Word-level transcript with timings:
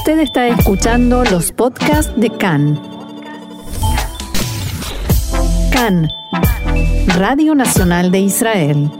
Usted 0.00 0.20
está 0.20 0.48
escuchando 0.48 1.24
los 1.24 1.52
podcasts 1.52 2.10
de 2.18 2.30
CAN. 2.30 2.80
CAN, 5.70 6.08
Radio 7.18 7.54
Nacional 7.54 8.10
de 8.10 8.20
Israel. 8.20 8.90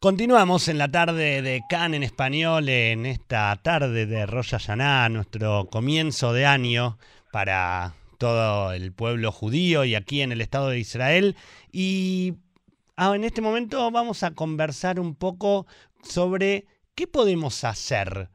Continuamos 0.00 0.68
en 0.68 0.78
la 0.78 0.90
tarde 0.90 1.42
de 1.42 1.60
CAN 1.68 1.92
en 1.92 2.02
español, 2.02 2.70
en 2.70 3.04
esta 3.04 3.54
tarde 3.62 4.06
de 4.06 4.24
Rosh 4.24 4.52
Hashanah, 4.52 5.10
nuestro 5.10 5.68
comienzo 5.70 6.32
de 6.32 6.46
año 6.46 6.96
para 7.30 7.92
todo 8.16 8.72
el 8.72 8.94
pueblo 8.94 9.32
judío 9.32 9.84
y 9.84 9.96
aquí 9.96 10.22
en 10.22 10.32
el 10.32 10.40
Estado 10.40 10.70
de 10.70 10.78
Israel. 10.78 11.36
Y 11.70 12.36
ah, 12.96 13.14
en 13.14 13.24
este 13.24 13.42
momento 13.42 13.90
vamos 13.90 14.22
a 14.22 14.30
conversar 14.30 14.98
un 14.98 15.14
poco 15.14 15.66
sobre 16.02 16.64
qué 16.94 17.06
podemos 17.06 17.64
hacer 17.64 18.30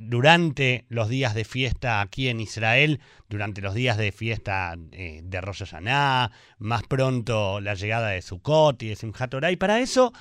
durante 0.00 0.86
los 0.88 1.08
días 1.10 1.34
de 1.34 1.44
fiesta 1.44 2.00
aquí 2.00 2.28
en 2.28 2.40
Israel, 2.40 3.00
durante 3.28 3.60
los 3.60 3.74
días 3.74 3.98
de 3.98 4.12
fiesta 4.12 4.76
eh, 4.92 5.20
de 5.22 5.40
Rosh 5.42 5.58
Hashanah, 5.58 6.32
más 6.58 6.82
pronto 6.84 7.60
la 7.60 7.74
llegada 7.74 8.08
de 8.08 8.22
Sukkot 8.22 8.82
y 8.82 8.88
de 8.88 8.96
Simchat 8.96 9.30
Torah. 9.30 9.52
Y 9.52 9.56
para 9.56 9.78
eso 9.78 10.12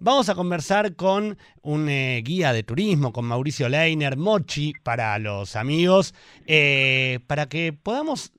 vamos 0.00 0.28
a 0.28 0.34
conversar 0.34 0.96
con 0.96 1.38
un 1.62 1.88
eh, 1.88 2.20
guía 2.24 2.52
de 2.52 2.64
turismo, 2.64 3.12
con 3.12 3.26
Mauricio 3.26 3.68
Leiner, 3.68 4.16
Mochi, 4.16 4.72
para 4.82 5.16
los 5.20 5.54
amigos, 5.54 6.14
eh, 6.46 7.20
para 7.28 7.48
que 7.48 7.72
podamos 7.72 8.32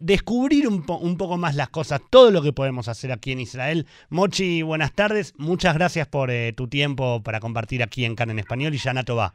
descubrir 0.00 0.66
un, 0.66 0.82
poco 0.82 1.36
más 1.38 1.54
las 1.54 1.68
cosas, 1.68 2.00
todo 2.10 2.32
lo 2.32 2.42
que 2.42 2.52
podemos 2.52 2.88
hacer 2.88 3.12
aquí 3.12 3.30
en 3.30 3.40
Israel. 3.40 3.86
Mochi, 4.10 4.62
buenas 4.62 4.92
tardes. 4.94 5.32
Muchas 5.36 5.74
gracias 5.74 6.08
por 6.08 6.30
tu 6.56 6.66
tiempo 6.66 7.22
para 7.22 7.38
compartir 7.38 7.84
aquí 7.84 8.04
en 8.04 8.16
Can 8.16 8.30
en 8.30 8.40
Español 8.40 8.74
y 8.74 8.78
Yana 8.78 9.02
va. 9.02 9.34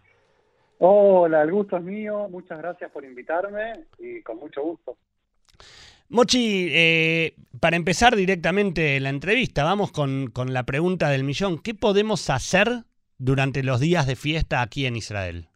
Hola, 0.79 1.41
el 1.41 1.51
gusto 1.51 1.77
es 1.77 1.83
mío. 1.83 2.27
Muchas 2.29 2.57
gracias 2.57 2.91
por 2.91 3.05
invitarme 3.05 3.85
y 3.99 4.21
con 4.21 4.37
mucho 4.37 4.61
gusto. 4.61 4.97
Mochi, 6.09 6.67
eh, 6.71 7.35
para 7.59 7.75
empezar 7.75 8.15
directamente 8.15 8.99
la 8.99 9.09
entrevista, 9.09 9.63
vamos 9.63 9.91
con, 9.91 10.27
con 10.27 10.53
la 10.53 10.63
pregunta 10.63 11.09
del 11.09 11.23
millón. 11.23 11.59
¿Qué 11.59 11.73
podemos 11.73 12.29
hacer 12.29 12.67
durante 13.17 13.63
los 13.63 13.79
días 13.79 14.05
de 14.05 14.15
fiesta 14.15 14.61
aquí 14.61 14.85
en 14.85 14.95
Israel? 14.95 15.47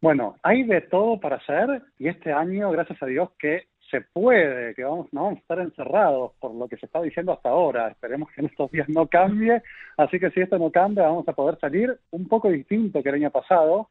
Bueno, 0.00 0.36
hay 0.42 0.62
de 0.62 0.80
todo 0.82 1.18
para 1.20 1.36
hacer 1.36 1.82
y 1.98 2.08
este 2.08 2.32
año, 2.32 2.70
gracias 2.70 3.02
a 3.02 3.06
Dios, 3.06 3.30
que 3.38 3.66
se 3.90 4.00
puede, 4.00 4.74
que 4.74 4.84
vamos, 4.84 5.08
no 5.12 5.24
vamos 5.24 5.38
a 5.38 5.40
estar 5.40 5.58
encerrados 5.58 6.32
por 6.40 6.54
lo 6.54 6.68
que 6.68 6.76
se 6.76 6.86
está 6.86 7.02
diciendo 7.02 7.32
hasta 7.32 7.48
ahora. 7.48 7.88
Esperemos 7.88 8.30
que 8.30 8.40
en 8.40 8.46
estos 8.46 8.70
días 8.70 8.88
no 8.88 9.08
cambie. 9.08 9.62
Así 9.96 10.18
que 10.18 10.30
si 10.30 10.40
esto 10.40 10.58
no 10.58 10.70
cambia, 10.70 11.04
vamos 11.04 11.28
a 11.28 11.32
poder 11.32 11.58
salir 11.58 11.98
un 12.10 12.28
poco 12.28 12.48
distinto 12.48 13.02
que 13.02 13.08
el 13.08 13.16
año 13.16 13.30
pasado. 13.30 13.88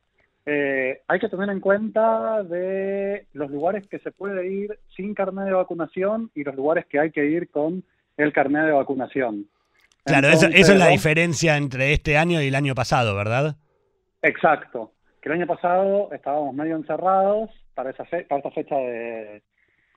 Eh, 0.51 1.03
hay 1.07 1.19
que 1.19 1.29
tener 1.29 1.47
en 1.49 1.59
cuenta 1.59 2.41
de 2.41 3.27
los 3.33 3.51
lugares 3.51 3.85
que 3.87 3.99
se 3.99 4.11
puede 4.11 4.51
ir 4.51 4.79
sin 4.95 5.13
carnet 5.13 5.45
de 5.45 5.51
vacunación 5.51 6.31
y 6.33 6.43
los 6.43 6.55
lugares 6.55 6.87
que 6.87 6.99
hay 6.99 7.11
que 7.11 7.23
ir 7.23 7.51
con 7.51 7.83
el 8.17 8.33
carnet 8.33 8.65
de 8.65 8.71
vacunación. 8.71 9.45
Claro, 10.03 10.29
eso, 10.29 10.47
es 10.47 10.75
la 10.75 10.87
diferencia 10.87 11.55
entre 11.55 11.93
este 11.93 12.17
año 12.17 12.41
y 12.41 12.47
el 12.47 12.55
año 12.55 12.73
pasado, 12.73 13.15
¿verdad? 13.15 13.57
Exacto. 14.23 14.91
Que 15.21 15.29
el 15.29 15.35
año 15.35 15.45
pasado 15.45 16.09
estábamos 16.13 16.55
medio 16.55 16.77
encerrados 16.77 17.51
para, 17.75 17.91
esa 17.91 18.05
para 18.05 18.37
esta 18.37 18.49
fecha 18.49 18.75
de, 18.75 19.43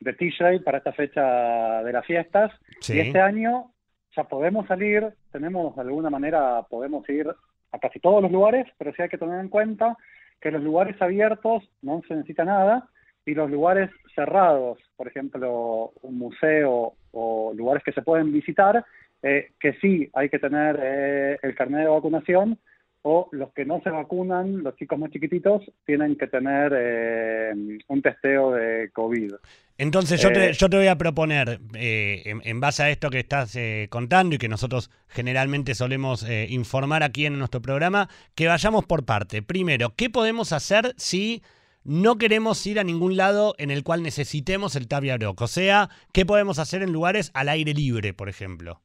de 0.00 0.12
T-Shirt, 0.12 0.64
para 0.64 0.78
esta 0.78 0.92
fecha 0.92 1.82
de 1.82 1.92
las 1.94 2.04
fiestas. 2.04 2.52
Y 2.90 2.98
este 2.98 3.22
año 3.22 3.72
ya 4.14 4.24
podemos 4.24 4.66
salir, 4.66 5.14
tenemos 5.30 5.74
de 5.76 5.80
alguna 5.80 6.10
manera, 6.10 6.62
podemos 6.68 7.08
ir 7.08 7.26
a 7.26 7.78
casi 7.78 8.00
todos 8.00 8.22
los 8.22 8.30
lugares, 8.30 8.66
pero 8.76 8.92
sí 8.92 9.00
hay 9.00 9.08
que 9.08 9.16
tener 9.16 9.40
en 9.40 9.48
cuenta 9.48 9.96
que 10.42 10.50
los 10.50 10.62
lugares 10.62 11.00
abiertos 11.00 11.62
no 11.80 12.02
se 12.06 12.14
necesita 12.14 12.44
nada 12.44 12.88
y 13.24 13.34
los 13.34 13.50
lugares 13.50 13.90
cerrados, 14.14 14.78
por 14.96 15.06
ejemplo, 15.06 15.92
un 16.02 16.18
museo 16.18 16.94
o 17.12 17.52
lugares 17.54 17.84
que 17.84 17.92
se 17.92 18.02
pueden 18.02 18.32
visitar, 18.32 18.84
eh, 19.22 19.52
que 19.60 19.74
sí 19.74 20.10
hay 20.12 20.28
que 20.28 20.40
tener 20.40 20.78
eh, 20.82 21.38
el 21.42 21.54
carnet 21.54 21.82
de 21.82 21.88
vacunación 21.88 22.58
o 23.02 23.28
los 23.32 23.52
que 23.52 23.64
no 23.64 23.80
se 23.82 23.90
vacunan, 23.90 24.62
los 24.62 24.76
chicos 24.76 24.98
más 24.98 25.10
chiquititos, 25.10 25.62
tienen 25.84 26.16
que 26.16 26.26
tener 26.26 26.72
eh, 26.76 27.52
un 27.88 28.02
testeo 28.02 28.52
de 28.52 28.90
COVID. 28.92 29.34
Entonces 29.78 30.22
yo 30.22 30.30
te, 30.32 30.52
yo 30.52 30.68
te 30.70 30.76
voy 30.76 30.86
a 30.86 30.96
proponer, 30.96 31.58
en, 31.74 32.40
en, 32.44 32.60
base 32.60 32.84
a 32.84 32.90
esto 32.90 33.10
que 33.10 33.18
estás 33.18 33.58
contando 33.88 34.36
y 34.36 34.38
que 34.38 34.48
nosotros 34.48 34.90
generalmente 35.08 35.74
solemos 35.74 36.28
informar 36.48 37.02
aquí 37.02 37.26
en 37.26 37.38
nuestro 37.38 37.60
programa, 37.60 38.08
que 38.36 38.46
vayamos 38.46 38.84
por 38.84 39.04
parte. 39.04 39.42
Primero, 39.42 39.94
¿qué 39.96 40.08
podemos 40.08 40.52
hacer 40.52 40.92
si 40.96 41.42
no 41.84 42.16
queremos 42.16 42.64
ir 42.66 42.78
a 42.78 42.84
ningún 42.84 43.16
lado 43.16 43.54
en 43.58 43.70
el 43.70 43.82
cual 43.82 44.02
necesitemos 44.02 44.76
el 44.76 44.88
Taviaroc? 44.88 45.40
O 45.40 45.46
sea, 45.46 45.88
¿qué 46.12 46.24
podemos 46.24 46.58
hacer 46.58 46.82
en 46.82 46.92
lugares 46.92 47.30
al 47.34 47.48
aire 47.48 47.74
libre, 47.74 48.14
por 48.14 48.28
ejemplo? 48.28 48.80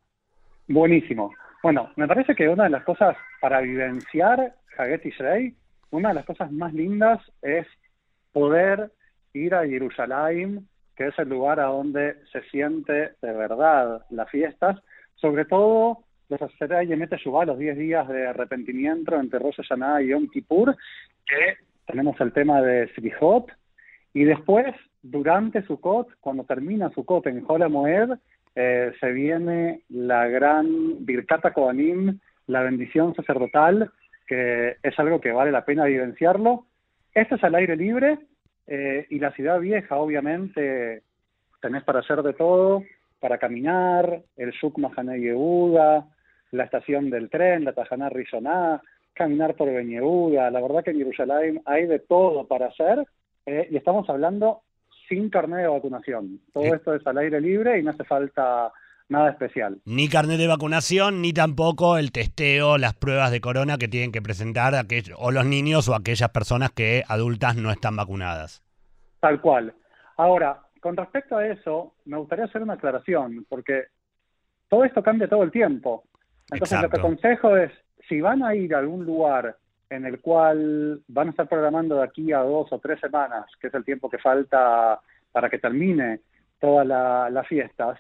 Buenísimo. 0.68 1.32
Bueno, 1.64 1.92
me 1.96 2.08
parece 2.08 2.36
que 2.36 2.50
una 2.50 2.66
de 2.66 2.70
las 2.70 2.84
cosas 2.84 3.16
para 3.42 3.62
vivenciar 3.62 4.54
Haget 4.78 5.06
Israel, 5.06 5.54
una 5.92 6.10
de 6.10 6.16
las 6.16 6.26
cosas 6.26 6.52
más 6.52 6.74
lindas 6.74 7.20
es 7.42 7.66
poder 8.32 8.92
ir 9.34 9.56
a 9.56 9.66
Jerusalén, 9.66 10.68
que 10.96 11.08
es 11.08 11.20
el 11.20 11.30
lugar 11.30 11.60
a 11.60 11.66
donde 11.66 12.16
se 12.32 12.42
siente 12.50 13.12
de 13.22 13.34
verdad 13.34 14.06
las 14.10 14.30
fiestas, 14.30 14.78
sobre 15.16 15.46
todo 15.46 16.04
los 16.30 16.42
y 16.42 17.18
Shuvah, 17.18 17.46
los 17.46 17.58
10 17.58 17.78
días 17.78 18.08
de 18.08 18.28
arrepentimiento 18.28 19.16
entre 19.16 19.40
Rosh 19.40 19.58
Hashanah 19.58 20.02
y 20.02 20.10
Yom 20.10 20.28
Kippur, 20.28 20.76
que 21.26 21.58
tenemos 21.86 22.20
el 22.20 22.34
tema 22.34 22.62
de 22.62 22.88
Srihot, 22.94 23.50
y 24.14 24.24
después, 24.24 24.76
durante 25.02 25.62
Sukkot, 25.64 26.10
cuando 26.20 26.44
termina 26.44 26.90
Sukkot 26.90 27.28
en 27.28 27.46
Hol 27.48 27.70
Moed, 27.70 28.18
eh, 28.60 28.92
se 29.00 29.12
viene 29.12 29.84
la 29.90 30.28
gran 30.28 31.06
Birkata 31.06 31.54
Kohanim, 31.54 32.20
la 32.48 32.64
bendición 32.64 33.14
sacerdotal, 33.14 33.92
que 34.26 34.78
es 34.82 34.98
algo 34.98 35.22
que 35.22 35.32
vale 35.32 35.52
la 35.52 35.64
pena 35.64 35.86
vivenciarlo. 35.86 36.66
Esto 37.14 37.36
es 37.36 37.44
al 37.44 37.54
aire 37.54 37.76
libre 37.76 38.18
eh, 38.66 39.06
y 39.12 39.20
la 39.20 39.32
ciudad 39.34 39.60
vieja, 39.60 39.98
obviamente, 39.98 41.04
tenés 41.62 41.84
para 41.84 42.00
hacer 42.00 42.24
de 42.24 42.34
todo, 42.34 42.82
para 43.20 43.38
caminar, 43.38 44.24
el 44.36 44.50
Shuk 44.50 44.80
Mahane 44.80 45.20
Yehuda, 45.20 46.08
la 46.50 46.64
estación 46.64 47.12
del 47.12 47.30
tren, 47.30 47.64
la 47.64 47.74
Tajana 47.74 48.10
Rizoná, 48.10 48.82
caminar 49.14 49.54
por 49.54 49.72
Ben 49.72 49.88
Yehuda. 49.88 50.50
La 50.50 50.62
verdad 50.62 50.84
que 50.84 50.92
en 50.92 50.98
Jerusalén 50.98 51.62
hay 51.66 51.86
de 51.86 52.00
todo 52.00 52.48
para 52.48 52.70
hacer 52.70 53.06
eh, 53.46 53.68
y 53.70 53.78
estamos 53.78 54.10
hablando 54.10 54.64
sin 55.08 55.30
carnet 55.30 55.60
de 55.60 55.68
vacunación. 55.68 56.40
Todo 56.54 56.66
eh. 56.66 56.72
esto 56.76 56.94
es 56.94 57.06
al 57.06 57.18
aire 57.18 57.42
libre 57.42 57.80
y 57.80 57.84
no 57.84 57.92
hace 57.92 58.04
falta 58.04 58.72
nada 59.10 59.30
especial. 59.30 59.80
Ni 59.86 60.10
carnet 60.10 60.38
de 60.38 60.48
vacunación, 60.48 61.22
ni 61.22 61.34
tampoco 61.34 61.98
el 61.98 62.12
testeo, 62.12 62.78
las 62.78 62.94
pruebas 62.94 63.32
de 63.32 63.42
corona 63.42 63.78
que 63.78 63.88
tienen 63.88 64.12
que 64.12 64.22
presentar 64.22 64.76
aquellos, 64.76 65.18
o 65.20 65.32
los 65.32 65.46
niños 65.46 65.88
o 65.90 65.96
aquellas 65.96 66.30
personas 66.30 66.72
que 66.72 67.04
adultas 67.08 67.56
no 67.56 67.72
están 67.72 67.96
vacunadas. 67.96 68.64
Tal 69.20 69.42
cual. 69.42 69.74
Ahora, 70.18 70.62
con 70.82 70.98
respecto 70.98 71.38
a 71.38 71.48
eso, 71.48 71.94
me 72.06 72.18
gustaría 72.18 72.46
hacer 72.46 72.62
una 72.62 72.74
aclaración, 72.74 73.46
porque 73.50 73.86
todo 74.68 74.84
esto 74.84 75.02
cambia 75.02 75.28
todo 75.28 75.44
el 75.44 75.52
tiempo. 75.52 76.04
Entonces, 76.52 76.82
lo 76.82 76.90
que 76.90 77.00
aconsejo 77.00 77.56
es, 77.56 77.72
si 78.08 78.22
van 78.22 78.44
a 78.44 78.56
ir 78.56 78.74
a 78.74 78.80
algún 78.80 79.06
lugar 79.06 79.58
en 79.90 80.06
el 80.06 80.20
cual 80.20 81.02
van 81.08 81.28
a 81.28 81.32
estar 81.32 81.48
programando 81.48 81.98
de 81.98 82.04
aquí 82.04 82.32
a 82.34 82.40
dos 82.40 82.72
o 82.72 82.80
tres 82.80 83.00
semanas, 83.00 83.46
que 83.60 83.68
es 83.68 83.74
el 83.74 83.86
tiempo 83.86 84.10
que 84.10 84.18
falta 84.18 85.00
para 85.32 85.50
que 85.50 85.60
termine 85.60 86.22
todas 86.60 86.88
las 86.88 87.48
fiestas, 87.48 88.00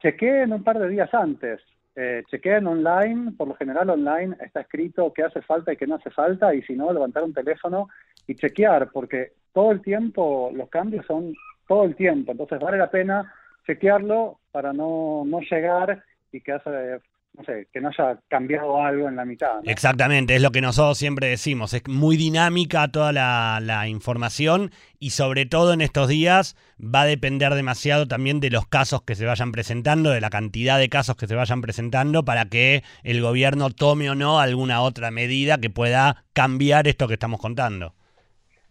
chequeen 0.00 0.52
un 0.52 0.62
par 0.62 0.78
de 0.78 0.88
días 0.88 1.12
antes, 1.12 1.60
eh, 1.96 2.22
chequeen 2.30 2.66
online, 2.66 3.32
por 3.32 3.48
lo 3.48 3.54
general 3.54 3.90
online 3.90 4.36
está 4.40 4.60
escrito 4.60 5.12
qué 5.12 5.24
hace 5.24 5.42
falta 5.42 5.72
y 5.72 5.76
qué 5.76 5.86
no 5.86 5.96
hace 5.96 6.10
falta, 6.10 6.54
y 6.54 6.62
si 6.62 6.74
no, 6.74 6.92
levantar 6.92 7.24
un 7.24 7.34
teléfono 7.34 7.88
y 8.26 8.36
chequear, 8.36 8.90
porque 8.92 9.32
todo 9.52 9.72
el 9.72 9.82
tiempo, 9.82 10.50
los 10.54 10.68
cambios 10.68 11.04
son 11.06 11.34
todo 11.66 11.84
el 11.84 11.96
tiempo, 11.96 12.32
entonces 12.32 12.60
vale 12.60 12.78
la 12.78 12.90
pena 12.90 13.32
chequearlo 13.66 14.38
para 14.52 14.72
no, 14.72 15.24
no 15.26 15.40
llegar 15.40 16.02
y 16.32 16.40
que 16.40 16.52
hace 16.52 17.00
no 17.38 17.44
sé, 17.44 17.68
que 17.72 17.80
no 17.80 17.88
haya 17.88 18.18
cambiado 18.28 18.82
algo 18.82 19.08
en 19.08 19.14
la 19.14 19.24
mitad. 19.24 19.60
Exactamente, 19.62 20.34
es 20.34 20.42
lo 20.42 20.50
que 20.50 20.60
nosotros 20.60 20.98
siempre 20.98 21.28
decimos, 21.28 21.72
es 21.72 21.86
muy 21.86 22.16
dinámica 22.16 22.88
toda 22.88 23.12
la, 23.12 23.86
información 23.88 24.72
y 24.98 25.10
sobre 25.10 25.46
todo 25.46 25.72
en 25.72 25.80
estos 25.80 26.08
días 26.08 26.56
va 26.82 27.02
a 27.02 27.06
depender 27.06 27.54
demasiado 27.54 28.08
también 28.08 28.40
de 28.40 28.50
los 28.50 28.66
casos 28.66 29.02
que 29.02 29.14
se 29.14 29.24
vayan 29.24 29.52
presentando, 29.52 30.10
de 30.10 30.20
la 30.20 30.30
cantidad 30.30 30.78
de 30.78 30.88
casos 30.88 31.16
que 31.16 31.28
se 31.28 31.36
vayan 31.36 31.60
presentando 31.60 32.24
para 32.24 32.46
que 32.46 32.82
el 33.04 33.22
gobierno 33.22 33.70
tome 33.70 34.10
o 34.10 34.16
no 34.16 34.40
alguna 34.40 34.80
otra 34.80 35.12
medida 35.12 35.58
que 35.58 35.70
pueda 35.70 36.24
cambiar 36.32 36.88
esto 36.88 37.06
que 37.06 37.14
estamos 37.14 37.40
contando. 37.40 37.94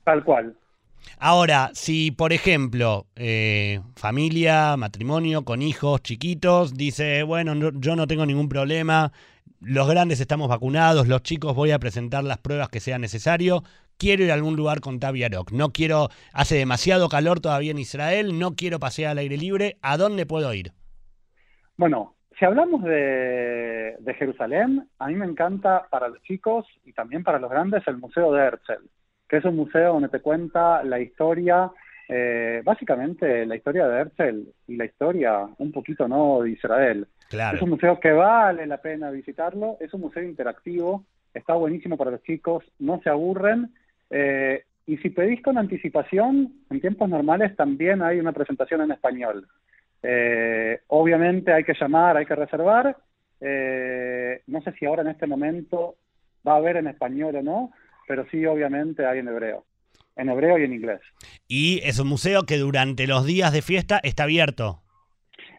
Tal 0.03 0.23
cual, 0.25 0.55
Ahora, 1.19 1.71
si 1.73 2.11
por 2.11 2.33
ejemplo, 2.33 3.07
eh, 3.15 3.79
familia, 3.95 4.77
matrimonio, 4.77 5.43
con 5.43 5.61
hijos 5.61 6.01
chiquitos, 6.01 6.75
dice, 6.75 7.23
bueno, 7.23 7.53
yo 7.73 7.95
no 7.95 8.07
tengo 8.07 8.25
ningún 8.25 8.49
problema, 8.49 9.11
los 9.59 9.89
grandes 9.89 10.19
estamos 10.19 10.49
vacunados, 10.49 11.07
los 11.07 11.23
chicos 11.23 11.55
voy 11.55 11.71
a 11.71 11.79
presentar 11.79 12.23
las 12.23 12.37
pruebas 12.37 12.69
que 12.69 12.79
sea 12.79 12.99
necesario, 12.99 13.63
quiero 13.97 14.23
ir 14.23 14.31
a 14.31 14.35
algún 14.35 14.55
lugar 14.55 14.81
con 14.81 14.99
Taviarok, 14.99 15.51
no 15.51 15.69
quiero, 15.69 16.09
hace 16.33 16.55
demasiado 16.55 17.09
calor 17.09 17.39
todavía 17.39 17.71
en 17.71 17.79
Israel, 17.79 18.37
no 18.37 18.55
quiero 18.55 18.79
pasear 18.79 19.11
al 19.11 19.17
aire 19.19 19.37
libre, 19.37 19.77
¿a 19.81 19.97
dónde 19.97 20.25
puedo 20.25 20.53
ir? 20.53 20.73
Bueno, 21.75 22.15
si 22.37 22.45
hablamos 22.45 22.83
de, 22.83 23.95
de, 23.99 24.13
Jerusalén, 24.13 24.87
a 24.99 25.07
mí 25.07 25.15
me 25.15 25.25
encanta 25.25 25.87
para 25.89 26.07
los 26.07 26.21
chicos 26.21 26.65
y 26.85 26.93
también 26.93 27.23
para 27.23 27.39
los 27.39 27.49
grandes 27.49 27.87
el 27.87 27.97
Museo 27.97 28.31
de 28.31 28.45
Herzl, 28.45 28.89
que 29.27 29.37
es 29.37 29.45
un 29.45 29.55
museo 29.55 29.93
donde 29.93 30.09
te 30.09 30.19
cuenta 30.19 30.83
la 30.83 30.99
historia, 30.99 31.71
eh, 32.07 32.61
básicamente 32.63 33.45
la 33.45 33.55
historia 33.55 33.87
de 33.87 34.01
Herzl 34.01 34.53
y 34.67 34.75
la 34.77 34.85
historia 34.85 35.47
un 35.57 35.71
poquito 35.71 36.07
no 36.07 36.41
de 36.41 36.51
Israel. 36.51 37.07
Es 37.29 37.61
un 37.61 37.71
museo 37.71 37.99
que 37.99 38.11
vale 38.11 38.65
la 38.65 38.77
pena 38.77 39.11
visitarlo, 39.11 39.77
es 39.79 39.93
un 39.93 40.01
museo 40.01 40.23
interactivo, 40.23 41.03
está 41.33 41.53
buenísimo 41.53 41.97
para 41.97 42.11
los 42.11 42.23
chicos, 42.23 42.63
no 42.79 43.01
se 43.01 43.09
aburren. 43.09 43.71
Eh, 44.09 44.63
y 44.85 44.97
si 44.97 45.09
pedís 45.09 45.41
con 45.41 45.57
anticipación, 45.57 46.53
en 46.69 46.81
tiempos 46.81 47.09
normales 47.09 47.55
también 47.57 48.01
hay 48.01 48.19
una 48.19 48.31
presentación 48.31 48.81
en 48.81 48.91
español. 48.91 49.45
Eh, 50.01 50.79
obviamente 50.87 51.51
hay 51.51 51.65
que 51.65 51.73
llamar, 51.79 52.15
hay 52.15 52.25
que 52.25 52.35
reservar. 52.35 52.95
Eh, 53.41 54.41
no 54.47 54.61
sé 54.61 54.71
si 54.73 54.85
ahora 54.85 55.01
en 55.01 55.09
este 55.09 55.27
momento 55.27 55.95
va 56.47 56.53
a 56.53 56.57
haber 56.57 56.77
en 56.77 56.87
español 56.87 57.35
o 57.35 57.43
no, 57.43 57.71
pero 58.07 58.25
sí 58.31 58.45
obviamente 58.45 59.05
hay 59.05 59.19
en 59.19 59.27
hebreo. 59.27 59.65
En 60.15 60.29
hebreo 60.29 60.57
y 60.57 60.63
en 60.63 60.73
inglés. 60.73 61.01
Y 61.47 61.81
es 61.83 61.99
un 61.99 62.07
museo 62.07 62.43
que 62.43 62.57
durante 62.57 63.05
los 63.05 63.25
días 63.25 63.53
de 63.53 63.61
fiesta 63.61 63.99
está 64.01 64.23
abierto. 64.23 64.81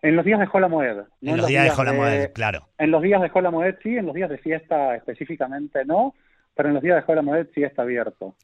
En 0.02 0.16
los 0.16 0.24
días 0.24 0.40
de 0.40 0.46
Jola 0.46 0.68
Moed. 0.68 0.98
en, 1.22 1.36
los 1.36 1.46
días, 1.46 1.64
de 1.64 1.70
Jola 1.70 1.92
Moed, 1.92 2.32
claro. 2.32 2.68
En 2.78 2.90
los 2.90 3.02
días 3.02 3.20
de 3.20 3.28
Jola 3.28 3.50
Moed 3.50 3.76
sí, 3.82 3.96
en 3.96 4.06
los 4.06 4.14
días 4.14 4.30
de 4.30 4.38
fiesta 4.38 4.96
específicamente 4.96 5.84
no, 5.84 6.14
pero 6.54 6.68
en 6.68 6.74
los 6.74 6.82
días 6.82 6.96
de 6.96 7.02
Jola 7.02 7.22
Moed 7.22 7.48
sí 7.54 7.62
está 7.62 7.82
abierto. 7.82 8.34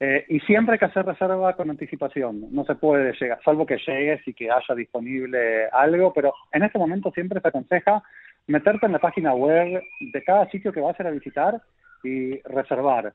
Eh, 0.00 0.24
y 0.28 0.40
siempre 0.40 0.74
hay 0.74 0.78
que 0.78 0.86
hacer 0.86 1.06
reserva 1.06 1.54
con 1.54 1.70
anticipación, 1.70 2.46
no 2.50 2.64
se 2.64 2.74
puede 2.74 3.12
llegar, 3.12 3.38
salvo 3.44 3.64
que 3.64 3.78
llegues 3.78 4.26
y 4.26 4.34
que 4.34 4.50
haya 4.50 4.74
disponible 4.74 5.68
algo, 5.68 6.12
pero 6.12 6.34
en 6.52 6.64
este 6.64 6.78
momento 6.78 7.12
siempre 7.12 7.40
te 7.40 7.48
aconseja 7.48 8.02
meterte 8.48 8.86
en 8.86 8.92
la 8.92 8.98
página 8.98 9.34
web 9.34 9.82
de 10.00 10.24
cada 10.24 10.50
sitio 10.50 10.72
que 10.72 10.80
vas 10.80 10.98
a 10.98 11.02
ir 11.04 11.06
a 11.06 11.12
visitar 11.12 11.62
y 12.02 12.40
reservar. 12.42 13.14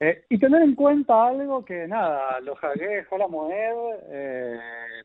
Eh, 0.00 0.24
y 0.28 0.38
tener 0.38 0.62
en 0.62 0.74
cuenta 0.74 1.28
algo 1.28 1.64
que 1.64 1.86
nada, 1.86 2.40
los 2.40 2.58
jagué, 2.58 3.04
Jola 3.04 3.28
Moed, 3.28 3.98
eh, 4.10 4.58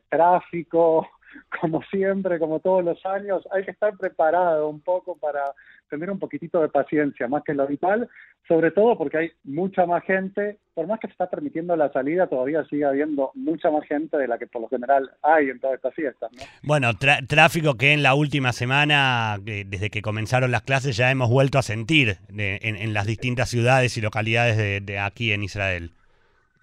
tráfico, 0.08 1.08
como 1.60 1.82
siempre, 1.84 2.38
como 2.38 2.60
todos 2.60 2.84
los 2.84 3.04
años, 3.06 3.46
hay 3.50 3.64
que 3.64 3.70
estar 3.70 3.96
preparado 3.96 4.68
un 4.68 4.80
poco 4.80 5.16
para 5.16 5.52
tener 5.88 6.10
un 6.10 6.18
poquitito 6.18 6.60
de 6.60 6.68
paciencia, 6.68 7.28
más 7.28 7.42
que 7.44 7.54
lo 7.54 7.62
habitual, 7.62 8.08
sobre 8.46 8.70
todo 8.70 8.96
porque 8.96 9.18
hay 9.18 9.30
mucha 9.44 9.86
más 9.86 10.04
gente, 10.04 10.58
por 10.74 10.86
más 10.86 11.00
que 11.00 11.06
se 11.06 11.12
está 11.12 11.28
permitiendo 11.28 11.74
la 11.76 11.90
salida, 11.92 12.26
todavía 12.26 12.64
sigue 12.64 12.84
habiendo 12.84 13.30
mucha 13.34 13.70
más 13.70 13.86
gente 13.86 14.16
de 14.16 14.28
la 14.28 14.38
que 14.38 14.46
por 14.46 14.62
lo 14.62 14.68
general 14.68 15.10
hay 15.22 15.50
en 15.50 15.60
todas 15.60 15.76
estas 15.76 15.94
fiestas. 15.94 16.30
Bueno, 16.62 16.90
tráfico 17.26 17.76
que 17.76 17.92
en 17.92 18.02
la 18.02 18.14
última 18.14 18.52
semana, 18.52 19.38
desde 19.42 19.90
que 19.90 20.02
comenzaron 20.02 20.50
las 20.50 20.62
clases, 20.62 20.96
ya 20.96 21.10
hemos 21.10 21.30
vuelto 21.30 21.58
a 21.58 21.62
sentir 21.62 22.18
en, 22.28 22.92
las 22.92 23.06
distintas 23.06 23.48
ciudades 23.48 23.96
y 23.96 24.00
localidades 24.00 24.84
de 24.84 24.98
aquí 24.98 25.32
en 25.32 25.42
Israel 25.42 25.92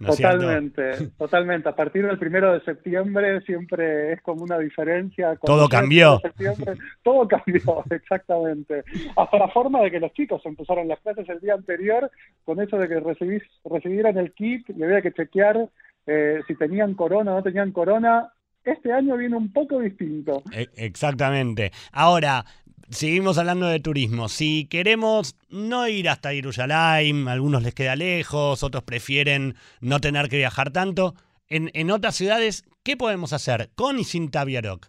totalmente, 0.03 1.09
totalmente. 1.17 1.69
A 1.69 1.75
partir 1.75 2.05
del 2.05 2.17
primero 2.17 2.53
de 2.53 2.61
septiembre 2.61 3.41
siempre 3.41 4.13
es 4.13 4.21
como 4.21 4.43
una 4.43 4.57
diferencia. 4.57 5.35
Todo 5.37 5.67
cambió. 5.69 6.21
todo 7.03 7.27
cambió, 7.27 7.83
exactamente. 7.89 8.83
Hasta 9.15 9.37
la 9.37 9.47
forma 9.49 9.81
de 9.81 9.91
que 9.91 9.99
los 9.99 10.13
chicos 10.13 10.41
empezaron 10.45 10.87
las 10.87 10.99
clases 10.99 11.27
el 11.29 11.39
día 11.39 11.53
anterior, 11.53 12.09
con 12.43 12.61
eso 12.61 12.77
de 12.77 12.87
que 12.87 12.99
recibís, 12.99 13.43
recibieran 13.63 14.17
el 14.17 14.33
kit 14.33 14.69
y 14.69 14.83
había 14.83 15.01
que 15.01 15.13
chequear 15.13 15.69
eh, 16.07 16.41
si 16.47 16.55
tenían 16.55 16.93
corona 16.93 17.33
o 17.33 17.35
no 17.35 17.43
tenían 17.43 17.71
corona. 17.71 18.31
Este 18.63 18.91
año 18.91 19.15
viene 19.15 19.35
un 19.35 19.53
poco 19.53 19.79
distinto. 19.79 20.41
E, 20.51 20.67
exactamente. 20.75 21.71
Ahora, 21.91 22.43
seguimos 22.89 23.37
hablando 23.37 23.67
de 23.67 23.79
turismo. 23.79 24.27
Si 24.27 24.67
queremos 24.67 25.35
no 25.49 25.87
ir 25.87 26.09
hasta 26.09 26.31
Jerusalén, 26.31 27.27
algunos 27.27 27.63
les 27.63 27.73
queda 27.73 27.95
lejos, 27.95 28.63
otros 28.63 28.83
prefieren 28.83 29.55
no 29.81 29.99
tener 29.99 30.29
que 30.29 30.37
viajar 30.37 30.71
tanto. 30.71 31.13
En, 31.47 31.69
en 31.73 31.91
otras 31.91 32.15
ciudades, 32.15 32.65
¿qué 32.83 32.97
podemos 32.97 33.33
hacer 33.33 33.69
con 33.75 33.99
y 33.99 34.03
sin 34.03 34.31
Taviarok? 34.31 34.87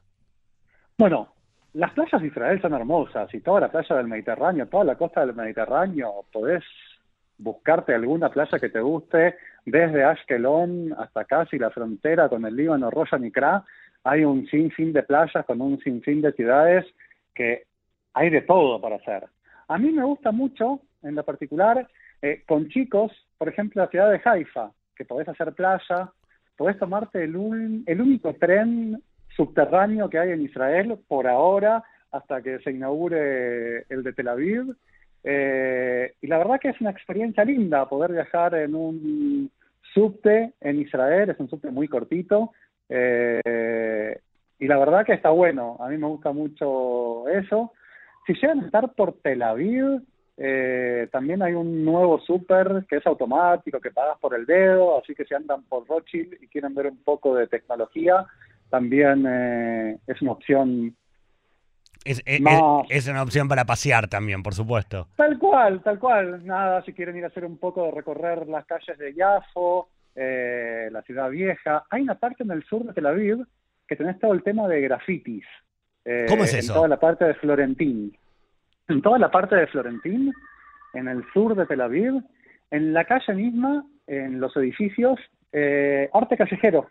Bueno, 0.99 1.33
las 1.75 1.93
playas 1.93 2.23
de 2.23 2.29
Israel 2.29 2.61
son 2.63 2.73
hermosas 2.73 3.33
y 3.35 3.41
toda 3.41 3.61
la 3.61 3.71
playa 3.71 3.97
del 3.97 4.09
Mediterráneo, 4.09 4.67
toda 4.67 4.85
la 4.85 4.95
costa 4.97 5.27
del 5.27 5.35
Mediterráneo, 5.35 6.25
podés 6.33 6.65
buscarte 7.39 7.95
alguna 7.95 8.31
playa 8.31 8.59
que 8.59 8.71
te 8.71 8.81
guste, 8.81 9.37
desde 9.67 10.05
Ashkelon 10.05 10.95
hasta 10.99 11.25
casi 11.25 11.59
la 11.59 11.71
frontera 11.71 12.29
con 12.29 12.47
el 12.47 12.57
Líbano, 12.57 12.91
Roya 12.91 13.19
Nicra, 13.19 13.65
hay 14.05 14.25
un 14.25 14.47
sinfín 14.47 14.93
de 14.93 15.03
playas 15.03 15.45
con 15.45 15.61
un 15.61 15.79
sinfín 15.81 16.23
de 16.23 16.33
ciudades 16.33 16.87
que 17.35 17.65
hay 18.17 18.31
de 18.31 18.41
todo 18.41 18.81
para 18.81 18.97
hacer. 18.97 19.27
A 19.69 19.77
mí 19.77 19.93
me 19.93 20.03
gusta 20.03 20.33
mucho, 20.33 20.81
en 21.03 21.15
lo 21.15 21.23
particular, 21.23 21.87
eh, 22.23 22.43
con 22.49 22.69
chicos, 22.71 23.13
por 23.37 23.49
ejemplo, 23.49 23.83
la 23.83 23.91
ciudad 23.91 24.11
de 24.11 24.21
Haifa, 24.25 24.71
que 24.97 25.05
podés 25.05 25.29
hacer 25.29 25.53
playa, 25.53 26.11
podés 26.57 26.79
tomarte 26.79 27.23
el, 27.23 27.85
el 27.87 28.01
único 28.01 28.35
tren 28.35 29.03
subterráneo 29.37 30.09
que 30.09 30.19
hay 30.19 30.31
en 30.31 30.41
Israel 30.41 30.99
por 31.07 31.27
ahora, 31.27 31.85
hasta 32.11 32.41
que 32.41 32.59
se 32.61 32.71
inaugure 32.71 33.85
el 33.91 34.03
de 34.03 34.13
Tel 34.15 34.29
Aviv. 34.29 34.75
Eh, 35.23 36.15
y 36.23 36.27
la 36.27 36.39
verdad 36.39 36.59
que 36.59 36.71
es 36.71 36.81
una 36.81 36.93
experiencia 36.93 37.45
linda 37.45 37.87
poder 37.87 38.13
viajar 38.13 38.55
en 38.55 38.75
un 38.75 39.51
subte 39.93 40.55
en 40.63 40.81
Israel, 40.81 41.29
es 41.29 41.39
un 41.39 41.51
subte 41.51 41.71
muy 41.71 41.87
cortito. 41.87 42.53
Eh, 42.89 44.19
y 44.59 44.67
la 44.67 44.79
verdad 44.79 45.05
que 45.05 45.13
está 45.13 45.29
bueno, 45.29 45.77
a 45.81 45.89
mí 45.89 45.99
me 45.99 46.07
gusta 46.07 46.33
mucho 46.33 47.29
eso. 47.29 47.73
Si 48.27 48.35
llegan 48.35 48.61
a 48.61 48.67
estar 48.67 48.93
por 48.93 49.15
Tel 49.21 49.43
Aviv, 49.43 50.03
eh, 50.37 51.09
también 51.11 51.43
hay 51.43 51.55
un 51.55 51.85
nuevo 51.85 52.21
súper 52.21 52.85
que 52.89 52.97
es 52.97 53.07
automático, 53.07 53.81
que 53.81 53.91
pagas 53.91 54.19
por 54.19 54.35
el 54.35 54.45
dedo, 54.45 54.99
así 54.99 55.15
que 55.15 55.25
si 55.25 55.35
andan 55.35 55.63
por 55.65 55.87
Rothschild 55.87 56.35
y 56.43 56.49
quieren 56.49 56.75
ver 56.75 56.89
un 56.89 56.99
poco 56.99 57.35
de 57.35 57.47
tecnología, 57.47 58.27
también 58.69 59.25
eh, 59.27 59.99
es 60.07 60.21
una 60.21 60.33
opción. 60.33 60.95
Es, 62.05 62.23
es, 62.25 63.09
una 63.09 63.23
opción 63.23 63.49
para 63.49 63.65
pasear 63.65 64.07
también, 64.09 64.43
por 64.43 64.55
supuesto. 64.55 65.09
Tal 65.17 65.39
cual, 65.39 65.83
tal 65.83 65.99
cual. 65.99 66.45
Nada, 66.47 66.85
si 66.85 66.93
quieren 66.93 67.17
ir 67.17 67.25
a 67.25 67.29
hacer 67.29 67.45
un 67.45 67.59
poco 67.59 67.85
de 67.87 67.91
recorrer 67.91 68.47
las 68.47 68.65
calles 68.65 68.97
de 68.97 69.13
Yafo, 69.13 69.89
eh, 70.15 70.89
la 70.93 71.03
ciudad 71.03 71.31
vieja. 71.31 71.85
Hay 71.91 72.03
una 72.03 72.15
parte 72.15 72.45
en 72.45 72.53
el 72.53 72.63
sur 72.65 72.85
de 72.85 72.93
Tel 72.93 73.07
Aviv 73.07 73.45
que 73.89 73.97
tenés 73.97 74.21
todo 74.21 74.35
el 74.35 74.43
tema 74.43 74.69
de 74.69 74.81
grafitis. 74.83 75.45
Eh, 76.07 76.27
¿Cómo 76.29 76.45
es 76.45 76.55
eso? 76.55 76.73
En 76.73 76.77
toda 76.77 76.89
la 76.89 77.01
parte 77.01 77.25
de 77.25 77.35
Florentín. 77.35 78.17
En 78.89 79.03
toda 79.03 79.19
la 79.19 79.31
parte 79.31 79.57
de 79.57 79.67
Florentín, 79.67 80.33
en 80.95 81.09
el 81.09 81.25
sur 81.33 81.57
de 81.57 81.67
Tel 81.67 81.81
Aviv, 81.81 82.23
en 82.71 82.93
la 82.93 83.05
calle 83.05 83.35
misma, 83.35 83.85
en 84.07 84.39
los 84.39 84.57
edificios, 84.57 85.19
eh, 85.53 86.09
arte 86.15 86.37
callejero. 86.37 86.87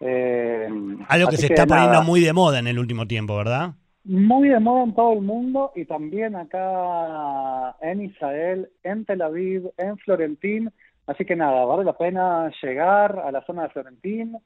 Eh, 0.00 0.68
Algo 1.08 1.30
que 1.30 1.38
se 1.38 1.46
está 1.46 1.66
poniendo 1.66 2.02
muy 2.02 2.20
de 2.20 2.34
moda 2.34 2.58
en 2.58 2.66
el 2.66 2.78
último 2.78 3.06
tiempo, 3.06 3.36
¿verdad? 3.36 3.70
Muy 4.04 4.48
de 4.48 4.60
moda 4.60 4.84
en 4.84 4.94
todo 4.94 5.14
el 5.14 5.22
mundo 5.22 5.72
y 5.74 5.86
también 5.86 6.36
acá 6.36 7.74
en 7.80 8.02
Israel, 8.02 8.68
en 8.82 9.06
Tel 9.06 9.22
Aviv, 9.22 9.70
en 9.78 9.96
Florentín. 9.98 10.70
Así 11.06 11.24
que 11.24 11.34
nada, 11.34 11.64
vale 11.64 11.84
la 11.84 11.96
pena 11.96 12.52
llegar 12.62 13.18
a 13.18 13.32
la 13.32 13.42
zona 13.46 13.62
de 13.62 13.68
Florentín, 13.70 14.36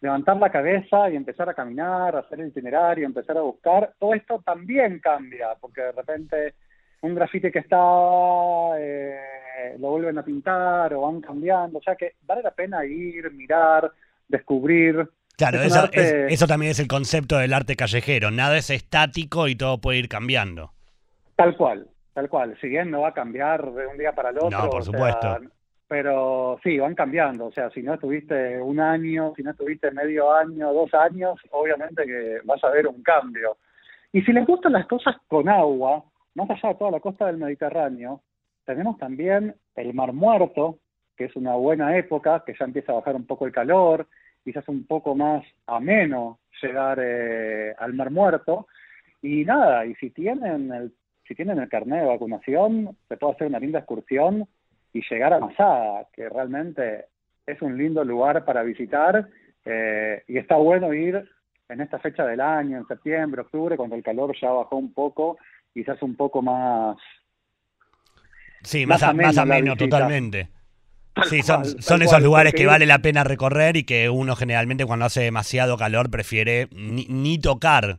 levantar 0.00 0.36
la 0.38 0.50
cabeza 0.50 1.10
y 1.10 1.16
empezar 1.16 1.48
a 1.48 1.54
caminar, 1.54 2.16
hacer 2.16 2.40
el 2.40 2.48
itinerario, 2.48 3.06
empezar 3.06 3.36
a 3.36 3.42
buscar, 3.42 3.94
todo 3.98 4.14
esto 4.14 4.42
también 4.44 4.98
cambia, 4.98 5.48
porque 5.60 5.82
de 5.82 5.92
repente 5.92 6.54
un 7.02 7.14
grafite 7.14 7.50
que 7.50 7.60
está 7.60 7.76
eh, 8.78 9.18
lo 9.78 9.90
vuelven 9.90 10.18
a 10.18 10.24
pintar 10.24 10.94
o 10.94 11.02
van 11.02 11.20
cambiando, 11.20 11.78
o 11.78 11.82
sea 11.82 11.96
que 11.96 12.14
vale 12.22 12.42
la 12.42 12.50
pena 12.50 12.84
ir, 12.84 13.30
mirar, 13.32 13.90
descubrir. 14.28 15.08
Claro, 15.36 15.62
eso, 15.62 15.88
eso 15.92 16.46
también 16.46 16.72
es 16.72 16.80
el 16.80 16.88
concepto 16.88 17.38
del 17.38 17.52
arte 17.52 17.76
callejero, 17.76 18.30
nada 18.30 18.56
es 18.58 18.70
estático 18.70 19.48
y 19.48 19.56
todo 19.56 19.80
puede 19.80 19.98
ir 19.98 20.08
cambiando. 20.08 20.72
Tal 21.36 21.56
cual, 21.56 21.88
tal 22.12 22.28
cual, 22.28 22.56
si 22.60 22.68
bien 22.68 22.90
no 22.90 23.02
va 23.02 23.08
a 23.08 23.14
cambiar 23.14 23.70
de 23.72 23.86
un 23.86 23.96
día 23.96 24.12
para 24.12 24.30
el 24.30 24.38
otro. 24.38 24.50
No, 24.50 24.70
por 24.70 24.84
supuesto 24.84 25.40
pero 25.90 26.56
sí, 26.62 26.78
van 26.78 26.94
cambiando. 26.94 27.46
O 27.46 27.52
sea, 27.52 27.68
si 27.70 27.82
no 27.82 27.94
estuviste 27.94 28.60
un 28.60 28.78
año, 28.78 29.32
si 29.34 29.42
no 29.42 29.50
estuviste 29.50 29.90
medio 29.90 30.32
año, 30.32 30.72
dos 30.72 30.94
años, 30.94 31.36
obviamente 31.50 32.04
que 32.06 32.38
vas 32.44 32.62
a 32.62 32.70
ver 32.70 32.86
un 32.86 33.02
cambio. 33.02 33.56
Y 34.12 34.22
si 34.22 34.32
les 34.32 34.46
gustan 34.46 34.74
las 34.74 34.86
cosas 34.86 35.16
con 35.26 35.48
agua, 35.48 36.04
más 36.36 36.48
allá 36.48 36.68
de 36.68 36.74
toda 36.76 36.92
la 36.92 37.00
costa 37.00 37.26
del 37.26 37.38
Mediterráneo, 37.38 38.22
tenemos 38.64 38.98
también 38.98 39.56
el 39.74 39.92
Mar 39.92 40.12
Muerto, 40.12 40.78
que 41.16 41.24
es 41.24 41.34
una 41.34 41.56
buena 41.56 41.98
época, 41.98 42.44
que 42.46 42.54
ya 42.56 42.66
empieza 42.66 42.92
a 42.92 43.00
bajar 43.00 43.16
un 43.16 43.26
poco 43.26 43.46
el 43.46 43.52
calor, 43.52 44.06
quizás 44.44 44.68
un 44.68 44.86
poco 44.86 45.16
más 45.16 45.44
ameno 45.66 46.38
llegar 46.62 47.00
eh, 47.02 47.74
al 47.76 47.94
Mar 47.94 48.12
Muerto. 48.12 48.68
Y 49.22 49.44
nada, 49.44 49.84
y 49.86 49.96
si 49.96 50.10
tienen 50.10 50.72
el 50.72 50.92
si 51.26 51.34
tienen 51.34 51.58
el 51.58 51.68
carnet 51.68 52.02
de 52.02 52.08
vacunación, 52.08 52.96
se 53.08 53.16
puede 53.16 53.32
hacer 53.32 53.46
una 53.48 53.60
linda 53.60 53.80
excursión 53.80 54.48
y 54.92 55.02
llegar 55.08 55.32
a 55.32 55.40
Masada, 55.40 56.06
que 56.12 56.28
realmente 56.28 57.06
es 57.46 57.60
un 57.62 57.76
lindo 57.76 58.04
lugar 58.04 58.44
para 58.44 58.62
visitar 58.62 59.28
eh, 59.64 60.22
y 60.26 60.38
está 60.38 60.56
bueno 60.56 60.92
ir 60.94 61.28
en 61.68 61.80
esta 61.80 61.98
fecha 61.98 62.24
del 62.24 62.40
año, 62.40 62.78
en 62.78 62.86
septiembre, 62.86 63.42
octubre, 63.42 63.76
cuando 63.76 63.96
el 63.96 64.02
calor 64.02 64.34
ya 64.40 64.50
bajó 64.50 64.76
un 64.76 64.92
poco 64.92 65.38
y 65.74 65.84
se 65.84 65.92
hace 65.92 66.04
un 66.04 66.16
poco 66.16 66.42
más... 66.42 66.96
Sí, 68.62 68.86
más, 68.86 69.02
más 69.14 69.38
ameno, 69.38 69.76
totalmente. 69.76 70.48
Sí, 71.28 71.42
son, 71.42 71.64
son 71.64 72.02
esos 72.02 72.22
lugares 72.22 72.54
que 72.54 72.66
vale 72.66 72.86
la 72.86 73.00
pena 73.00 73.24
recorrer 73.24 73.76
y 73.76 73.84
que 73.84 74.10
uno 74.10 74.36
generalmente 74.36 74.86
cuando 74.86 75.06
hace 75.06 75.20
demasiado 75.22 75.76
calor 75.76 76.10
prefiere 76.10 76.68
ni, 76.72 77.38
tocar. 77.38 77.98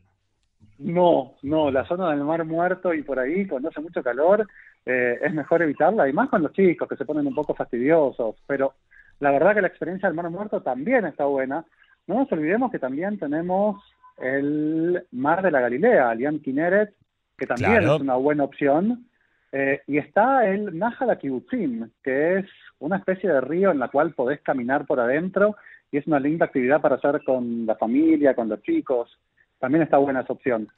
No, 0.84 1.36
no, 1.44 1.70
la 1.70 1.86
zona 1.86 2.10
del 2.10 2.24
Mar 2.24 2.44
Muerto 2.46 2.94
y 2.94 3.04
por 3.04 3.20
ahí, 3.20 3.46
cuando 3.48 3.70
hace 3.70 3.82
mucho 3.82 4.02
calor, 4.02 4.48
eh, 4.86 5.20
es 5.22 5.34
mejor 5.34 5.62
evitarla, 5.62 6.10
y 6.10 6.14
más 6.14 6.30
con 6.30 6.42
los 6.42 6.54
chicos 6.54 6.88
que 6.90 6.96
se 6.96 7.06
ponen 7.06 7.28
un 7.28 7.36
poco 7.36 7.54
fastidiosos, 7.54 8.36
pero 8.48 8.74
la 9.20 9.32
verdad 9.32 9.54
que 9.54 9.62
la 9.62 9.68
experiencia 9.68 10.10
del 10.10 10.16
Mar 10.16 10.30
Muerto 10.30 10.62
también 10.62 11.06
está 11.06 11.26
buena. 11.26 11.64
No 12.08 12.16
nos 12.16 12.32
olvidemos 12.32 12.72
que 12.72 12.80
también 12.80 13.20
tenemos 13.20 13.82
el 14.18 15.06
Mar 15.12 15.44
de 15.44 15.52
la 15.52 15.62
Galilea, 15.62 16.10
Alian 16.10 16.40
Kineret, 16.40 16.94
que 17.38 17.46
también 17.46 17.84
es 17.84 18.00
una 18.00 18.16
buena 18.16 18.44
opción. 18.44 19.06
Eh, 19.52 19.82
y 19.88 19.98
está 19.98 20.48
el 20.48 20.78
Nahal 20.78 21.18
Kibutzim, 21.20 21.90
que 22.04 22.40
es 22.40 22.46
una 22.80 22.98
especie 22.98 23.30
de 23.30 23.42
río 23.42 23.72
en 23.72 23.80
la 23.80 23.90
cual 23.90 24.14
podés 24.14 24.42
caminar 24.42 24.86
por 24.86 25.00
adentro 25.00 25.58
y 25.92 25.98
es 25.98 26.08
una 26.08 26.20
linda 26.20 26.46
actividad 26.46 26.82
para 26.82 26.96
hacer 26.96 27.22
con 27.24 27.66
la 27.66 27.76
familia, 27.76 28.34
con 28.34 28.48
los 28.48 28.62
chicos. 28.62 29.20
También 29.62 29.84
está 29.84 29.98
buena 29.98 30.22
esa 30.22 30.34
opción. 30.34 30.70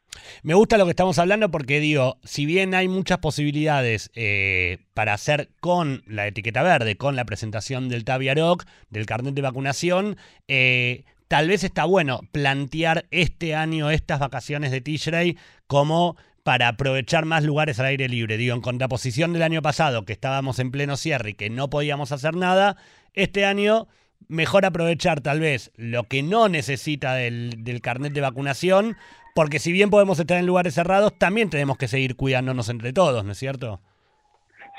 Me 0.43 0.53
gusta 0.55 0.77
lo 0.77 0.83
que 0.83 0.89
estamos 0.89 1.17
hablando 1.17 1.49
porque 1.49 1.79
digo, 1.79 2.17
si 2.25 2.45
bien 2.45 2.75
hay 2.75 2.89
muchas 2.89 3.19
posibilidades 3.19 4.11
eh, 4.13 4.79
para 4.93 5.13
hacer 5.13 5.47
con 5.61 6.03
la 6.05 6.27
etiqueta 6.27 6.61
verde, 6.63 6.97
con 6.97 7.15
la 7.15 7.23
presentación 7.23 7.87
del 7.87 8.03
Taviaroc, 8.03 8.65
del 8.89 9.05
carnet 9.05 9.35
de 9.35 9.41
vacunación, 9.41 10.17
eh, 10.49 11.05
tal 11.29 11.47
vez 11.47 11.63
está 11.63 11.85
bueno 11.85 12.19
plantear 12.33 13.05
este 13.09 13.55
año 13.55 13.89
estas 13.89 14.19
vacaciones 14.19 14.69
de 14.71 14.81
Tishrei 14.81 15.37
como 15.65 16.17
para 16.43 16.67
aprovechar 16.67 17.23
más 17.23 17.45
lugares 17.45 17.79
al 17.79 17.85
aire 17.85 18.09
libre. 18.09 18.35
Digo, 18.35 18.53
en 18.53 18.61
contraposición 18.61 19.31
del 19.31 19.43
año 19.43 19.61
pasado, 19.61 20.03
que 20.03 20.11
estábamos 20.11 20.59
en 20.59 20.71
pleno 20.71 20.97
cierre 20.97 21.29
y 21.29 21.35
que 21.35 21.49
no 21.49 21.69
podíamos 21.69 22.11
hacer 22.11 22.35
nada, 22.35 22.75
este 23.13 23.45
año 23.45 23.87
mejor 24.27 24.65
aprovechar 24.65 25.21
tal 25.21 25.39
vez 25.39 25.71
lo 25.75 26.03
que 26.03 26.23
no 26.23 26.49
necesita 26.49 27.15
del, 27.15 27.79
carnet 27.81 28.13
de 28.13 28.21
vacunación, 28.21 28.95
porque 29.35 29.59
si 29.59 29.71
bien 29.71 29.89
podemos 29.89 30.19
estar 30.19 30.37
en 30.37 30.45
lugares 30.45 30.73
cerrados, 30.73 31.17
también 31.17 31.49
tenemos 31.49 31.77
que 31.77 31.87
seguir 31.87 32.15
cuidándonos 32.15 32.69
entre 32.69 32.93
todos, 32.93 33.23
¿no 33.25 33.31
es 33.31 33.37
cierto? 33.37 33.79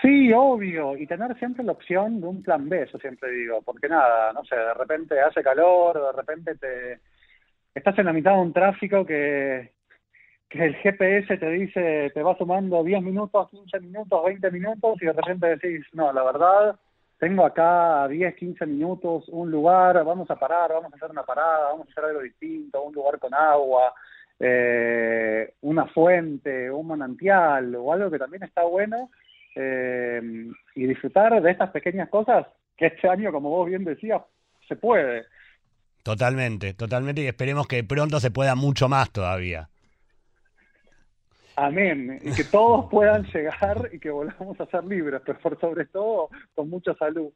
Sí, 0.03 0.33
obvio, 0.33 0.97
y 0.97 1.07
tener 1.07 1.39
siempre 1.39 1.65
la 1.65 1.73
opción 1.73 2.21
de 2.21 2.27
un 2.27 2.43
plan 2.43 2.69
B, 2.69 2.83
eso 2.83 2.99
siempre 2.99 3.31
digo, 3.31 3.63
porque 3.63 3.89
nada, 3.89 4.33
no 4.33 4.45
sé, 4.45 4.57
de 4.57 4.75
repente 4.75 5.21
hace 5.21 5.43
calor, 5.43 5.99
de 5.99 6.13
repente 6.13 6.55
te 6.57 7.01
estás 7.75 7.99
en 7.99 8.07
la 8.07 8.13
mitad 8.13 8.33
de 8.33 8.41
un 8.41 8.53
tráfico 8.53 9.07
que, 9.07 9.73
que 10.55 10.65
el 10.65 10.77
GPS 10.77 11.37
te 11.37 11.51
dice, 11.51 12.11
te 12.15 12.23
va 12.23 12.37
sumando 12.37 12.85
10 12.85 13.03
minutos, 13.03 13.51
15 13.51 13.81
minutos, 13.81 14.25
20 14.25 14.51
minutos 14.53 15.03
y 15.03 15.07
de 15.07 15.13
repente 15.13 15.57
decís, 15.57 15.85
no, 15.93 16.13
la 16.13 16.23
verdad, 16.23 16.77
tengo 17.19 17.45
acá 17.45 18.07
10, 18.09 18.35
15 18.35 18.67
minutos, 18.67 19.25
un 19.29 19.51
lugar, 19.51 20.05
vamos 20.05 20.31
a 20.31 20.37
parar, 20.37 20.73
vamos 20.73 20.93
a 20.93 20.97
hacer 20.97 21.11
una 21.11 21.23
parada, 21.23 21.71
vamos 21.71 21.89
a 21.89 21.91
hacer 21.91 22.05
algo 22.05 22.21
distinto, 22.21 22.83
un 22.83 22.95
lugar 22.95 23.19
con 23.19 23.33
agua, 23.33 23.93
eh, 24.39 25.55
una 25.63 25.87
fuente, 25.87 26.71
un 26.71 26.87
manantial 26.87 27.75
o 27.77 27.93
algo 27.93 28.11
que 28.11 28.19
también 28.19 28.43
está 28.43 28.65
bueno 28.65 29.11
eh, 29.55 30.51
y 30.75 30.87
disfrutar 30.87 31.41
de 31.41 31.51
estas 31.51 31.71
pequeñas 31.71 32.09
cosas 32.09 32.47
que 32.77 32.87
este 32.87 33.09
año, 33.09 33.31
como 33.31 33.51
vos 33.51 33.69
bien 33.69 33.85
decías, 33.85 34.23
se 34.67 34.77
puede. 34.77 35.25
Totalmente, 36.03 36.75
totalmente 36.75 37.23
y 37.23 37.27
esperemos 37.27 37.67
que 37.67 37.85
pronto 37.85 38.21
se 38.21 38.31
pueda 38.31 38.55
mucho 38.55 38.89
más 38.89 39.11
todavía. 39.11 39.69
Amén. 41.57 42.21
Y 42.23 42.33
que 42.33 42.45
todos 42.45 42.87
puedan 42.91 43.25
llegar 43.25 43.91
y 43.93 43.99
que 43.99 44.11
volvamos 44.11 44.61
a 44.61 44.67
ser 44.67 44.85
libres, 44.85 45.21
pero 45.25 45.39
por 45.39 45.61
sobre 45.61 45.87
todo 45.87 46.29
con 46.55 46.69
mucha 46.69 46.95
salud. 46.95 47.31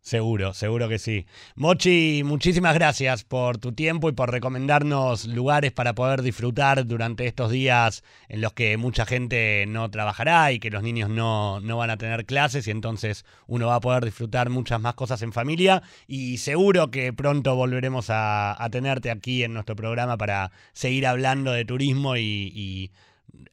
Seguro, 0.00 0.54
seguro 0.54 0.88
que 0.88 0.98
sí. 0.98 1.26
Mochi, 1.56 2.22
muchísimas 2.24 2.72
gracias 2.74 3.24
por 3.24 3.58
tu 3.58 3.72
tiempo 3.72 4.08
y 4.08 4.12
por 4.12 4.30
recomendarnos 4.30 5.26
lugares 5.26 5.72
para 5.72 5.94
poder 5.94 6.22
disfrutar 6.22 6.86
durante 6.86 7.26
estos 7.26 7.50
días 7.50 8.04
en 8.28 8.40
los 8.40 8.52
que 8.52 8.76
mucha 8.76 9.04
gente 9.04 9.66
no 9.66 9.90
trabajará 9.90 10.52
y 10.52 10.60
que 10.60 10.70
los 10.70 10.82
niños 10.82 11.10
no, 11.10 11.60
no 11.60 11.76
van 11.76 11.90
a 11.90 11.98
tener 11.98 12.26
clases 12.26 12.68
y 12.68 12.70
entonces 12.70 13.26
uno 13.48 13.66
va 13.66 13.74
a 13.74 13.80
poder 13.80 14.04
disfrutar 14.04 14.50
muchas 14.50 14.80
más 14.80 14.94
cosas 14.94 15.20
en 15.22 15.32
familia 15.32 15.82
y 16.06 16.38
seguro 16.38 16.90
que 16.90 17.12
pronto 17.12 17.56
volveremos 17.56 18.06
a, 18.08 18.56
tenerte 18.70 19.10
aquí 19.10 19.42
en 19.42 19.54
nuestro 19.54 19.74
programa 19.74 20.16
para 20.16 20.52
seguir 20.72 21.06
hablando 21.06 21.52
de 21.52 21.64
turismo 21.64 22.16
y 22.16 22.92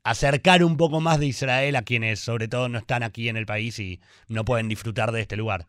acercar 0.04 0.63
un 0.63 0.77
poco 0.77 1.01
más 1.01 1.20
de 1.20 1.27
Israel 1.27 1.75
a 1.75 1.84
quienes 1.84 2.20
sobre 2.20 2.48
todo 2.48 2.70
no 2.70 2.77
están 2.77 3.04
aquí 3.04 3.30
en 3.30 3.38
el 3.38 3.46
país 3.46 3.80
y 3.80 4.00
no 4.30 4.46
pueden 4.46 4.68
disfrutar 4.68 5.12
de 5.12 5.22
este 5.22 5.38
lugar. 5.38 5.65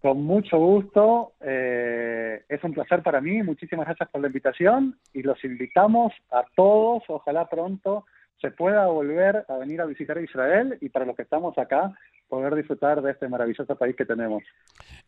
Con 0.00 0.22
mucho 0.22 0.58
gusto, 0.58 1.32
eh, 1.40 2.44
es 2.48 2.62
un 2.62 2.74
placer 2.74 3.02
para 3.02 3.22
mí, 3.22 3.42
muchísimas 3.42 3.86
gracias 3.86 4.10
por 4.10 4.20
la 4.20 4.26
invitación 4.26 4.98
y 5.14 5.22
los 5.22 5.42
invitamos 5.44 6.12
a 6.30 6.44
todos, 6.54 7.02
ojalá 7.08 7.48
pronto 7.48 8.04
se 8.44 8.50
pueda 8.50 8.84
volver 8.88 9.46
a 9.48 9.56
venir 9.56 9.80
a 9.80 9.86
visitar 9.86 10.18
Israel 10.18 10.76
y 10.82 10.90
para 10.90 11.06
los 11.06 11.16
que 11.16 11.22
estamos 11.22 11.56
acá, 11.56 11.94
poder 12.28 12.54
disfrutar 12.54 13.00
de 13.00 13.12
este 13.12 13.26
maravilloso 13.26 13.74
país 13.74 13.96
que 13.96 14.04
tenemos. 14.04 14.42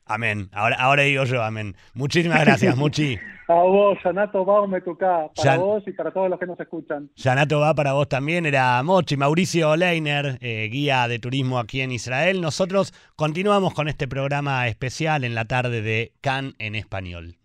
Amén. 0.07 0.49
Ahora, 0.53 0.77
ahora 0.79 1.03
digo 1.03 1.25
yo, 1.25 1.43
amén. 1.43 1.75
Muchísimas 1.93 2.41
gracias, 2.43 2.75
Muchi. 2.79 3.19
a 3.49 3.55
vos, 3.55 3.99
Yanato 4.03 4.47
va 4.47 4.67
Metucá, 4.67 5.29
para 5.37 5.59
vos 5.59 5.83
y 5.87 5.93
para 5.93 6.13
todos 6.13 6.31
los 6.31 6.41
que 6.41 6.47
nos 6.47 6.59
escuchan. 6.59 7.11
Yanato 7.17 7.61
va 7.61 7.75
para 7.75 7.93
vos 7.93 8.09
también, 8.09 8.47
era 8.47 8.83
Mochi, 8.83 9.19
Mauricio 9.19 9.77
Leiner, 9.77 10.39
eh, 10.41 10.71
guía 10.73 11.07
de 11.09 11.19
turismo 11.19 11.59
aquí 11.59 11.83
en 11.83 11.93
Israel. 11.93 12.41
Nosotros 12.41 12.95
continuamos 13.17 13.75
con 13.75 13.87
este 13.89 14.09
programa 14.09 14.67
especial 14.67 15.25
en 15.25 15.35
la 15.35 15.45
tarde 15.45 15.83
de 15.83 16.15
Can 16.23 16.55
en 16.59 16.75
español. 16.75 17.37